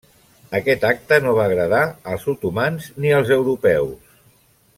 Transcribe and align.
Aquest 0.59 0.87
acte 0.91 1.19
no 1.25 1.33
va 1.39 1.45
agradar 1.51 1.83
als 2.15 2.27
otomans 2.35 2.89
ni 3.05 3.13
als 3.19 3.31
europeus. 3.37 4.19